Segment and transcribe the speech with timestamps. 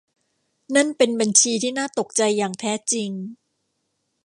[0.75, 3.09] นั่นเป็นบัญชีที่น่าตกใจอย่างแท้จริง